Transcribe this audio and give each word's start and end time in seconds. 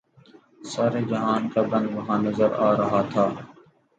سارے 0.71 1.01
جہان 1.09 1.43
کا 1.53 1.61
گند 1.71 1.87
وہاں 1.95 2.19
نظر 2.25 2.49
آ 2.67 2.69
رہا 2.79 3.01
تھا۔ 3.11 3.25